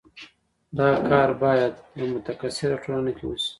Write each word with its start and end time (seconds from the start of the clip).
دا 0.77 0.89
کار 1.09 1.29
باید 1.43 1.73
په 1.89 1.95
یوه 2.01 2.11
متکثره 2.15 2.75
ټولنه 2.83 3.11
کې 3.17 3.23
وشي. 3.25 3.49